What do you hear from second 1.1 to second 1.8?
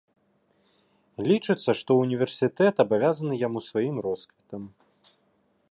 Лічыцца,